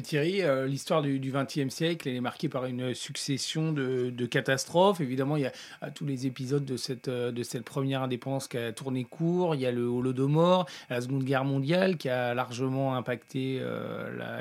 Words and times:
Thierry, 0.00 0.42
euh, 0.42 0.66
l'histoire 0.66 1.02
du 1.02 1.18
XXe 1.20 1.68
siècle 1.68 2.08
elle 2.08 2.16
est 2.16 2.20
marquée 2.20 2.48
par 2.48 2.64
une 2.64 2.94
succession 2.94 3.72
de, 3.72 4.26
catastrophes. 4.26 5.00
Évidemment, 5.00 5.36
il 5.36 5.42
y 5.42 5.46
a 5.46 5.52
euh, 5.82 5.88
tous 5.94 6.06
les 6.06 6.26
épisodes 6.26 6.64
de 6.64 6.76
cette, 6.76 7.08
euh, 7.08 7.32
de 7.32 7.42
cette 7.42 7.64
première 7.64 8.02
indépendance 8.02 8.48
qui 8.48 8.56
a 8.56 8.72
tourné 8.72 9.04
court. 9.04 9.54
Il 9.54 9.60
y 9.60 9.66
a 9.66 9.72
le 9.72 9.84
Holodomor, 9.84 10.66
la 10.88 11.00
Seconde 11.00 11.24
Guerre 11.24 11.44
mondiale 11.44 11.96
qui 11.96 12.08
a 12.08 12.34
largement 12.34 12.94
impacté 12.94 13.60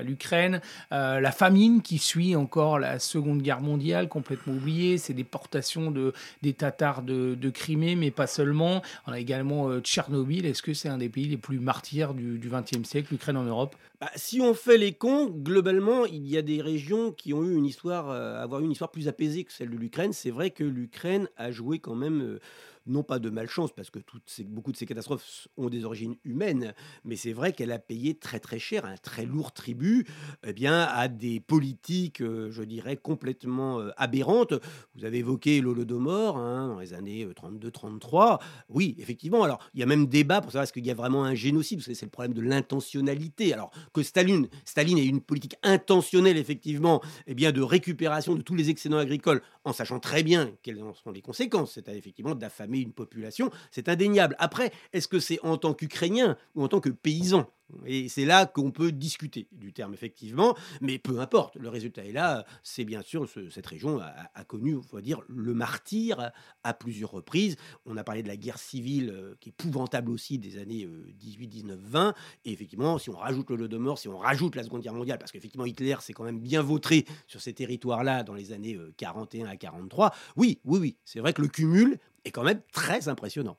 l'Ukraine, 0.04 0.62
la 0.92 1.32
famine 1.32 1.82
qui 1.82 1.98
suit 1.98 2.36
encore 2.36 2.80
la 2.80 3.00
Seconde 3.00 3.42
Guerre 3.42 3.62
mondiale, 3.62 4.08
complètement 4.08 4.54
oubliée. 4.54 4.98
C'est 4.98 5.14
déportations 5.14 5.92
de, 5.92 6.14
des 6.42 6.54
Tatars 6.54 7.02
de, 7.02 7.50
Crimée, 7.50 7.96
mais 7.96 8.12
pas 8.12 8.28
seulement. 8.28 8.82
On 9.08 9.12
a 9.12 9.20
également 9.20 9.80
Tchernobyl. 9.80 10.46
Est-ce 10.46 10.62
que 10.62 10.74
c'est 10.74 10.90
un 10.90 10.98
des 10.98 11.10
pays 11.10 11.26
les 11.26 11.38
plus 11.38 11.60
martyrs 11.60 12.14
du 12.14 12.40
XXe 12.44 12.88
siècle, 12.88 13.10
l'Ukraine 13.12 13.38
en 13.38 13.44
Europe? 13.44 13.76
Bah, 14.02 14.10
Si 14.16 14.42
on 14.42 14.56
fait 14.56 14.80
les 14.80 14.94
cons, 14.94 15.28
globalement, 15.42 16.06
il 16.06 16.28
y 16.28 16.38
a 16.38 16.42
des 16.42 16.62
régions 16.62 17.12
qui 17.12 17.34
ont 17.34 17.44
eu 17.44 17.56
une 17.56 17.66
histoire, 17.66 18.10
euh, 18.10 18.42
avoir 18.42 18.62
eu 18.62 18.66
une 18.66 18.72
histoire 18.72 18.92
plus 18.92 19.08
apaisée 19.08 19.44
que 19.44 19.52
celle 19.52 19.70
de 19.70 19.78
l'Ukraine. 19.78 20.14
C'est 20.14 20.32
vrai 20.32 20.52
que 20.52 20.64
l'Ukraine 20.64 21.28
a 21.38 21.52
joué 21.52 21.80
quand 21.80 21.96
même 21.96 22.22
euh, 22.22 22.40
non 22.86 23.04
pas 23.04 23.20
de 23.20 23.30
malchance, 23.30 23.72
parce 23.74 23.90
que 23.90 24.00
toutes 24.00 24.30
ces, 24.30 24.44
beaucoup 24.44 24.72
de 24.72 24.78
ces 24.78 24.86
catastrophes 24.86 25.48
ont 25.58 25.70
des 25.70 25.86
origines 25.86 26.16
humaines, 26.24 26.74
mais 27.06 27.16
c'est 27.16 27.34
vrai 27.34 27.54
qu'elle 27.54 27.72
a 27.72 27.80
payé 27.80 28.16
très 28.16 28.40
très 28.40 28.60
cher, 28.60 28.86
un 28.86 28.98
très 28.98 29.26
lourd 29.26 29.52
tribut 29.52 30.08
eh 30.46 30.54
bien, 30.54 30.84
à 30.84 31.08
des 31.08 31.40
politiques, 31.40 32.22
euh, 32.22 32.50
je 32.52 32.64
dirais, 32.64 32.98
complètement 32.98 33.80
euh, 33.80 33.92
aberrantes. 33.98 34.54
Vous 34.96 35.06
avez 35.06 35.20
évoqué 35.20 35.62
l'Holodomor 35.62 36.38
hein, 36.38 36.70
dans 36.70 36.80
les 36.80 36.94
années 36.94 37.26
32-33. 37.26 38.34
Euh, 38.34 38.38
oui, 38.70 38.96
effectivement. 39.00 39.44
Alors, 39.44 39.60
il 39.74 39.80
y 39.80 39.84
a 39.84 39.86
même 39.86 40.08
débat 40.08 40.42
pour 40.42 40.52
savoir 40.52 40.64
est-ce 40.64 40.74
qu'il 40.74 40.86
y 40.86 40.92
a 40.92 40.96
vraiment 40.96 41.24
un 41.24 41.36
génocide. 41.36 41.82
C'est 41.82 42.02
le 42.02 42.10
problème 42.10 42.34
de 42.34 42.42
l'intentionnalité. 42.42 43.54
Alors 43.54 43.72
que 43.94 44.04
Staline, 44.04 44.48
Staline 44.66 44.98
ait 44.98 45.06
une 45.06 45.22
politique 45.22 45.56
intentionnelle, 45.64 46.38
effectivement, 46.38 47.02
eh 47.28 47.36
bien, 47.36 47.52
de 47.52 47.62
récupération 47.62 48.36
de 48.36 48.42
tous 48.42 48.56
les 48.56 48.70
excédents 48.70 48.98
agricoles, 48.98 49.42
en 49.64 49.74
sachant 49.74 50.00
très 50.00 50.24
bien 50.24 50.52
quelles 50.64 50.82
en 50.82 50.94
sont 50.94 51.12
les 51.12 51.22
conséquences, 51.22 51.74
c'est 51.74 51.88
effectivement 51.90 52.36
d'affamer 52.36 52.71
une 52.80 52.94
population, 52.94 53.52
c'est 53.72 53.90
indéniable. 53.90 54.36
Après, 54.40 54.72
est-ce 54.94 55.08
que 55.08 55.20
c'est 55.20 55.40
en 55.44 55.58
tant 55.58 55.74
qu'Ukrainien 55.74 56.38
ou 56.56 56.64
en 56.64 56.68
tant 56.68 56.80
que 56.80 56.90
paysan? 56.90 57.48
Et 57.86 58.10
c'est 58.10 58.26
là 58.26 58.46
qu'on 58.46 58.72
peut 58.72 58.92
discuter 58.92 59.48
du 59.52 59.74
terme, 59.74 59.94
effectivement, 59.94 60.56
mais 60.82 60.98
peu 60.98 61.20
importe, 61.20 61.56
le 61.56 61.70
résultat 61.70 62.06
est 62.06 62.12
là. 62.12 62.46
C'est 62.64 62.84
bien 62.84 63.02
sûr, 63.02 63.28
cette 63.50 63.66
région 63.66 64.00
a, 64.00 64.44
connu, 64.44 64.76
on 64.76 64.96
va 64.96 65.02
dire, 65.02 65.22
le 65.28 65.54
martyr 65.54 66.32
à 66.64 66.74
plusieurs 66.74 67.12
reprises. 67.12 67.56
On 67.86 67.98
a 67.98 68.04
parlé 68.04 68.24
de 68.24 68.28
la 68.28 68.38
guerre 68.38 68.58
civile, 68.58 69.12
euh, 69.14 69.36
qui 69.40 69.50
est 69.50 69.52
épouvantable 69.52 70.12
aussi, 70.12 70.38
des 70.38 70.58
années 70.58 70.88
18, 71.20 71.48
19, 71.48 71.80
20. 71.80 72.14
Et 72.46 72.52
effectivement, 72.52 72.98
si 72.98 73.10
on 73.10 73.16
rajoute 73.16 73.50
le 73.50 73.56
Lodomor, 73.56 73.98
si 73.98 74.08
on 74.08 74.18
rajoute 74.18 74.56
la 74.56 74.64
Seconde 74.64 74.82
Guerre 74.82 74.94
mondiale, 74.94 75.20
parce 75.20 75.32
qu'effectivement, 75.32 75.66
Hitler 75.66 75.96
s'est 76.02 76.14
quand 76.14 76.24
même 76.24 76.40
bien 76.40 76.62
vautré 76.62 77.06
sur 77.28 77.42
ces 77.42 77.54
territoires-là 77.54 78.24
dans 78.24 78.34
les 78.34 78.52
années 78.52 78.78
41 78.98 79.46
euh, 79.46 79.50
à 79.50 79.56
43, 79.56 80.14
oui, 80.36 80.60
oui, 80.66 80.80
oui, 80.80 80.98
c'est 81.06 81.20
vrai 81.20 81.34
que 81.34 81.42
le 81.42 81.48
cumul 81.48 82.00
est 82.26 82.32
quand 82.32 82.44
même 82.44 82.62
très 82.72 83.08
impressionnant. 83.08 83.58